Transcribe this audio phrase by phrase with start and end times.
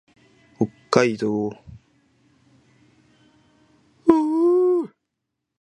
[0.57, 0.67] 北
[1.03, 1.61] 海道長
[4.07, 4.93] 万部町